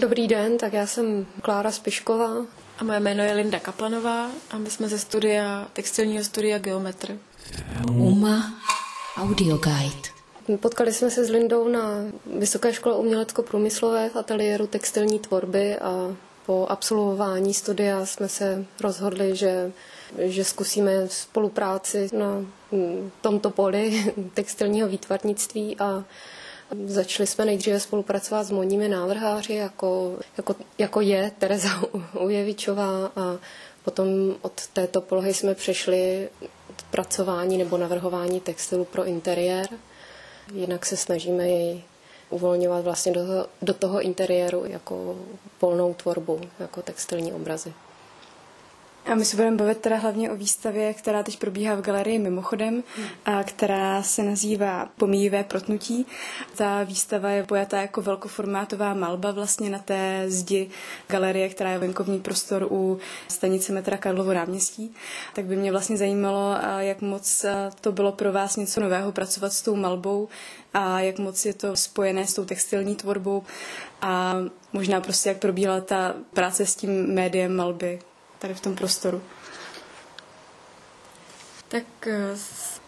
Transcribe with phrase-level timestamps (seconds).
[0.00, 2.46] Dobrý den, tak já jsem Klára Spišková.
[2.78, 7.18] A moje jméno je Linda Kaplanová a my jsme ze studia, textilního studia Geometr.
[7.90, 8.54] UMA
[9.16, 10.58] Audio Guide.
[10.60, 11.80] Potkali jsme se s Lindou na
[12.38, 19.72] Vysoké škole umělecko-průmyslové v ateliéru textilní tvorby a po absolvování studia jsme se rozhodli, že,
[20.18, 22.44] že zkusíme spolupráci na
[23.20, 26.04] tomto poli textilního výtvarnictví a
[26.86, 31.68] Začali jsme nejdříve spolupracovat s modními návrháři, jako, jako, jako je Tereza
[32.20, 33.38] Ujevičová a
[33.84, 34.06] potom
[34.42, 36.28] od této polohy jsme přešli
[36.90, 39.68] pracování nebo navrhování textilu pro interiér.
[40.54, 41.82] Jinak se snažíme jej
[42.30, 43.22] uvolňovat vlastně do,
[43.62, 45.16] do toho interiéru jako
[45.62, 47.72] volnou tvorbu, jako textilní obrazy.
[49.06, 52.82] A my se budeme bavit teda hlavně o výstavě, která teď probíhá v galerii mimochodem,
[53.24, 56.06] a která se nazývá Pomíjivé protnutí.
[56.56, 60.70] Ta výstava je pojatá jako velkoformátová malba vlastně na té zdi
[61.08, 64.94] galerie, která je venkovní prostor u stanice metra Karlovo náměstí.
[65.34, 67.44] Tak by mě vlastně zajímalo, jak moc
[67.80, 70.28] to bylo pro vás něco nového pracovat s tou malbou
[70.74, 73.42] a jak moc je to spojené s tou textilní tvorbou
[74.02, 74.36] a
[74.72, 77.98] možná prostě jak probíhala ta práce s tím médiem malby
[78.40, 79.22] tady v tom prostoru.
[81.68, 82.36] Tak eh,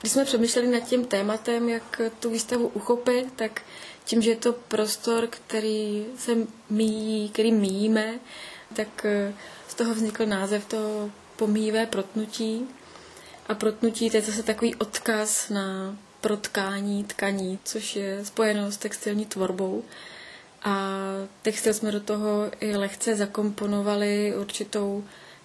[0.00, 3.62] když jsme přemýšleli nad tím tématem, jak tu výstavu uchopit, tak
[4.04, 6.32] tím, že je to prostor, který se
[6.70, 8.18] míjí, který míjíme,
[8.76, 9.34] tak eh,
[9.68, 12.68] z toho vznikl název to pomíjivé protnutí.
[13.48, 19.26] A protnutí to je zase takový odkaz na protkání tkaní, což je spojeno s textilní
[19.26, 19.84] tvorbou.
[20.62, 20.98] A
[21.42, 25.04] textil jsme do toho i lehce zakomponovali určitou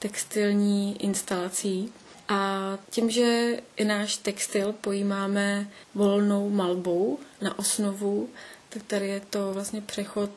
[0.00, 1.92] textilní instalací.
[2.28, 8.28] A tím, že i náš textil pojímáme volnou malbou na osnovu,
[8.68, 10.30] tak tady je to vlastně přechod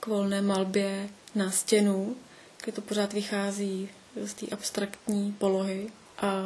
[0.00, 2.16] k volné malbě na stěnu,
[2.62, 3.88] kde to pořád vychází
[4.24, 5.90] z té abstraktní polohy.
[6.18, 6.42] A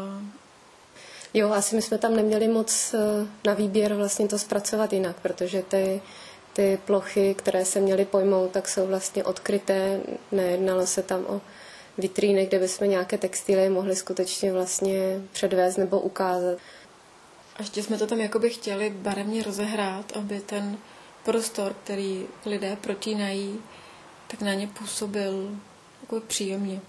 [1.34, 5.62] Jo, asi my jsme tam neměli moc eh, na výběr vlastně to zpracovat jinak, protože
[5.62, 6.02] ty,
[6.52, 10.00] ty plochy, které se měly pojmout, tak jsou vlastně odkryté.
[10.32, 11.40] Nejednalo se tam o
[12.00, 16.58] vitríny, kde bychom nějaké textily mohli skutečně vlastně předvést nebo ukázat.
[17.56, 20.78] A ještě jsme to tam jakoby chtěli barevně rozehrát, aby ten
[21.24, 23.60] prostor, který lidé protínají,
[24.26, 25.50] tak na ně působil
[26.02, 26.80] jako příjemně.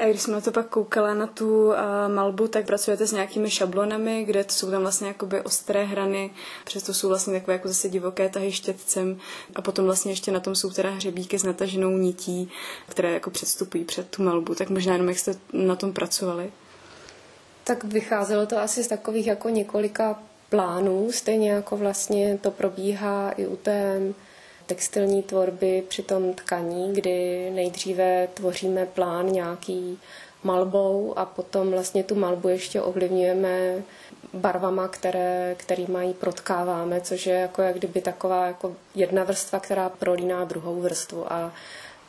[0.00, 1.74] A když jsme na to pak koukala na tu uh,
[2.08, 6.30] malbu, tak pracujete s nějakými šablonami, kde jsou tam vlastně jakoby ostré hrany,
[6.64, 9.18] přesto jsou vlastně takové jako zase divoké tahy štětcem
[9.54, 12.50] a potom vlastně ještě na tom jsou teda hřebíky s nataženou nití,
[12.88, 14.54] které jako předstupují před tu malbu.
[14.54, 16.52] Tak možná jenom jak jste na tom pracovali?
[17.64, 23.46] Tak vycházelo to asi z takových jako několika plánů, stejně jako vlastně to probíhá i
[23.46, 24.00] u té
[24.66, 29.98] textilní tvorby při tom tkaní, kdy nejdříve tvoříme plán nějaký
[30.44, 33.82] malbou a potom vlastně tu malbu ještě ovlivňujeme
[34.34, 39.88] barvama, které, který mají protkáváme, což je jako jak kdyby taková jako jedna vrstva, která
[39.88, 41.52] prolíná druhou vrstvu a,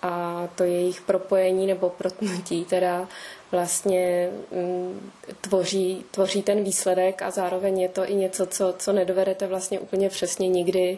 [0.03, 3.07] a to jejich propojení nebo protnutí teda
[3.51, 9.47] vlastně mm, tvoří, tvoří ten výsledek a zároveň je to i něco, co, co nedovedete
[9.47, 10.97] vlastně úplně přesně nikdy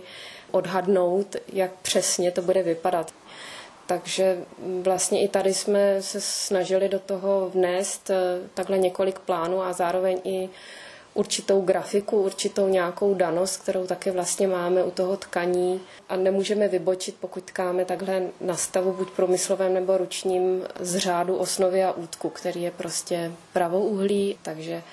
[0.52, 3.14] odhadnout, jak přesně to bude vypadat.
[3.88, 4.38] Takže
[4.82, 8.16] vlastně i tady jsme se snažili do toho vnést eh,
[8.54, 10.50] takhle několik plánů a zároveň i
[11.16, 17.16] určitou grafiku, určitou nějakou danost, kterou taky vlastně máme u toho tkaní a nemůžeme vybočit,
[17.20, 22.62] pokud tkáme takhle na stavu buď průmyslovém nebo ručním z řádu osnovy a útku, který
[22.62, 24.84] je prostě pravouhlý, takže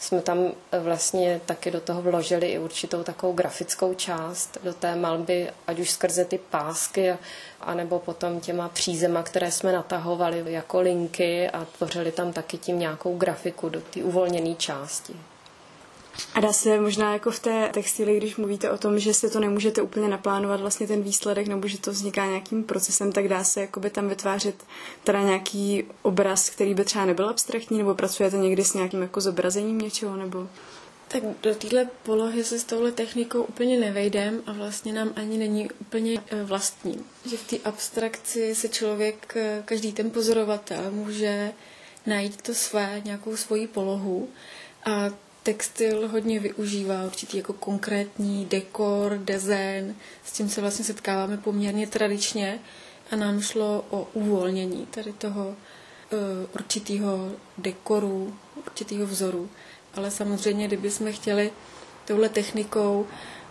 [0.00, 5.50] jsme tam vlastně taky do toho vložili i určitou takovou grafickou část do té malby,
[5.66, 7.14] ať už skrze ty pásky,
[7.60, 13.16] anebo potom těma přízema, které jsme natahovali jako linky a tvořili tam taky tím nějakou
[13.16, 15.14] grafiku do té uvolněné části.
[16.34, 19.40] A dá se možná jako v té textili, když mluvíte o tom, že se to
[19.40, 23.60] nemůžete úplně naplánovat vlastně ten výsledek, nebo že to vzniká nějakým procesem, tak dá se
[23.60, 24.64] jakoby tam vytvářet
[25.04, 29.78] teda nějaký obraz, který by třeba nebyl abstraktní, nebo pracujete někdy s nějakým jako zobrazením
[29.78, 30.48] něčeho, nebo...
[31.08, 35.70] Tak do téhle polohy se s touhle technikou úplně nevejdem a vlastně nám ani není
[35.80, 37.04] úplně e, vlastní.
[37.26, 41.52] Že v té abstrakci se člověk, e, každý ten pozorovatel může
[42.06, 44.28] najít to své, nějakou svoji polohu
[44.84, 45.10] a
[45.42, 49.94] textil hodně využívá určitý jako konkrétní dekor, design,
[50.24, 52.58] s tím se vlastně setkáváme poměrně tradičně
[53.10, 55.54] a nám šlo o uvolnění tady toho uh,
[56.54, 58.34] určitého dekoru,
[58.66, 59.50] určitého vzoru.
[59.94, 61.52] Ale samozřejmě, kdyby jsme chtěli
[62.06, 63.06] touhle technikou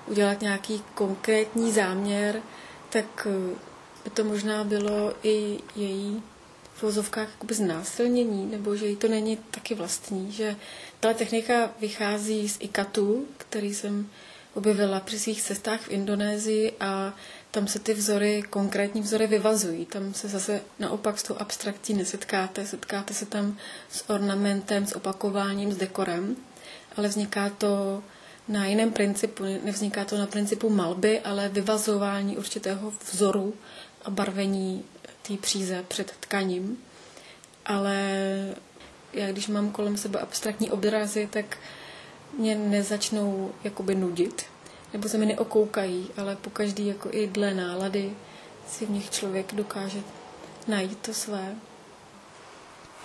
[0.07, 2.41] udělat nějaký konkrétní záměr,
[2.89, 3.57] tak uh,
[4.03, 6.23] by to možná bylo i její
[6.81, 10.55] v vozovkách jakoby znásilnění, nebo že jí to není taky vlastní, že
[10.99, 14.09] ta technika vychází z ikatu, který jsem
[14.53, 17.13] objevila při svých cestách v Indonésii a
[17.51, 19.85] tam se ty vzory, konkrétní vzory vyvazují.
[19.85, 23.57] Tam se zase naopak s tou abstraktí nesetkáte, setkáte se tam
[23.91, 26.35] s ornamentem, s opakováním, s dekorem,
[26.97, 28.03] ale vzniká to
[28.47, 29.43] na jiném principu.
[29.43, 33.53] Nevzniká to na principu malby, ale vyvazování určitého vzoru
[34.05, 34.83] a barvení
[35.27, 36.77] té příze před tkaním.
[37.65, 37.95] Ale
[39.13, 41.57] já když mám kolem sebe abstraktní obrazy, tak
[42.37, 44.45] mě nezačnou jakoby nudit,
[44.93, 48.13] nebo se mi neokoukají, ale po každý jako i dle nálady
[48.67, 49.99] si v nich člověk dokáže
[50.67, 51.55] najít to své.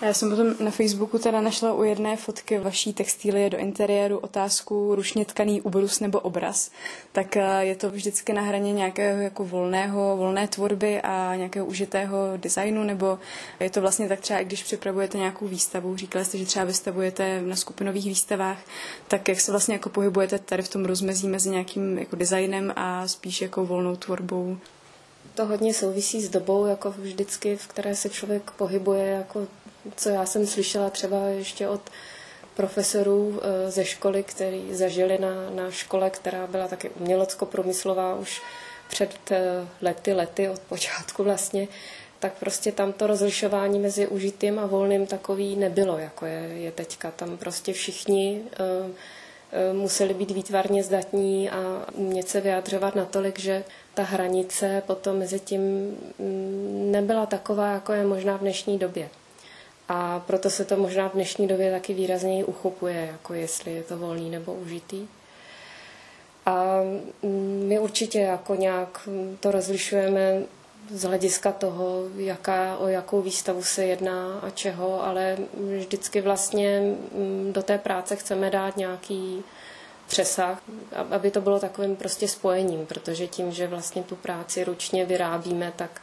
[0.03, 4.95] Já jsem potom na Facebooku teda našla u jedné fotky vaší textílie do interiéru otázku
[4.95, 6.71] ručně tkaný ubrus nebo obraz.
[7.13, 12.19] Tak eh, je to vždycky na hraně nějakého jako volného, volné tvorby a nějakého užitého
[12.37, 13.19] designu, nebo
[13.61, 17.57] je to vlastně tak třeba, když připravujete nějakou výstavu, říkali jste, že třeba vystavujete na
[17.57, 18.59] skupinových výstavách,
[19.09, 23.09] tak jak se vlastně jako pohybujete tady v tom rozmezí mezi nějakým jako designem a
[23.09, 24.57] spíš jako volnou tvorbou?
[25.37, 29.47] To hodně souvisí s dobou, jako vždycky, v které se člověk pohybuje, jako
[29.97, 31.81] co já jsem slyšela třeba ještě od
[32.55, 38.43] profesorů eh, ze školy, který zažili na, na škole, která byla taky umělecko-promyslová už
[38.89, 41.69] před eh, lety, lety od počátku vlastně,
[42.19, 47.11] tak prostě tam to rozlišování mezi užitým a volným takový nebylo, jako je, je teďka.
[47.11, 48.43] Tam prostě všichni
[48.87, 48.91] uh,
[49.73, 53.65] museli být výtvarně zdatní a umět se vyjadřovat natolik, že
[53.95, 55.61] ta hranice potom mezi tím
[56.19, 59.09] mm, nebyla taková, jako je možná v dnešní době.
[59.89, 63.99] A proto se to možná v dnešní době taky výrazněji uchopuje, jako jestli je to
[63.99, 65.09] volný nebo užitý.
[66.47, 66.81] A
[67.23, 69.09] mm, my určitě jako nějak
[69.41, 70.43] to rozlišujeme
[70.91, 75.37] z hlediska toho, jaká, o jakou výstavu se jedná a čeho, ale
[75.79, 79.45] vždycky vlastně mm, do té práce chceme dát nějaký
[80.07, 80.63] přesah,
[81.11, 86.03] aby to bylo takovým prostě spojením, protože tím, že vlastně tu práci ručně vyrábíme, tak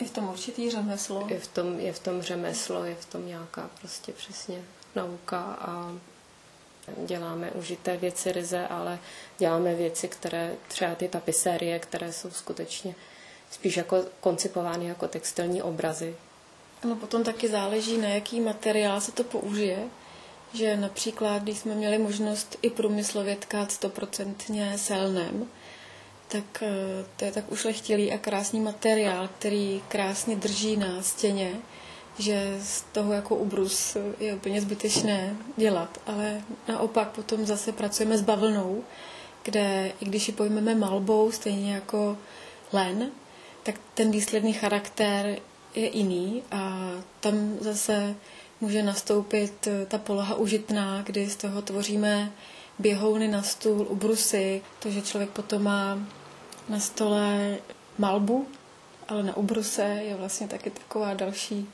[0.00, 1.26] je v tom určitý řemeslo.
[1.28, 4.62] Je v tom, je v tom řemeslo, je v tom nějaká prostě přesně
[4.94, 5.92] nauka a
[7.06, 8.98] děláme užité věci ryze, ale
[9.38, 12.94] děláme věci, které třeba ty tapisérie, které jsou skutečně
[13.50, 16.16] spíš jako koncipovány jako textilní obrazy.
[16.84, 19.78] No potom taky záleží, na jaký materiál se to použije.
[20.54, 25.48] Že například, když jsme měli možnost i průmyslově tkát stoprocentně selnem,
[26.28, 31.52] tak eh, to je tak ušlechtilý a krásný materiál, který krásně drží na stěně,
[32.18, 36.00] že z toho jako ubrus je úplně zbytečné dělat.
[36.06, 38.84] Ale naopak potom zase pracujeme s bavlnou,
[39.42, 42.18] kde i když ji pojmeme malbou, stejně jako
[42.72, 43.10] len,
[43.68, 45.36] tak ten výsledný charakter
[45.74, 48.14] je jiný a tam zase
[48.60, 52.32] může nastoupit eh, ta poloha užitná, kdy z toho tvoříme
[52.78, 55.98] běhouny na stůl, ubrusy, to, že člověk potom má
[56.68, 57.56] na stole
[57.98, 58.48] malbu,
[59.08, 61.68] ale na ubruse je vlastně taky taková další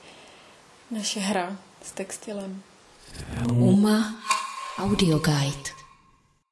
[0.91, 2.63] naše hra s textilem.
[3.51, 4.15] Uma
[4.79, 5.84] Audio Guide